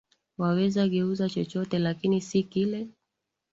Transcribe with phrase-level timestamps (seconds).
[0.37, 2.87] Waweza guza chochote lakini si kile